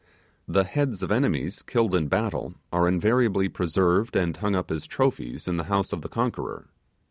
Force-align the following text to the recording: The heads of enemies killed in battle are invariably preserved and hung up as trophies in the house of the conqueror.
The 0.47 0.63
heads 0.63 1.03
of 1.03 1.11
enemies 1.11 1.61
killed 1.61 1.93
in 1.93 2.07
battle 2.07 2.55
are 2.73 2.87
invariably 2.87 3.49
preserved 3.49 4.15
and 4.15 4.35
hung 4.35 4.55
up 4.55 4.71
as 4.71 4.87
trophies 4.87 5.47
in 5.47 5.57
the 5.57 5.65
house 5.65 5.93
of 5.93 6.01
the 6.01 6.09
conqueror. 6.09 6.69